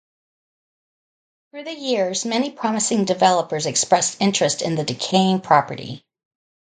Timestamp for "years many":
1.75-2.49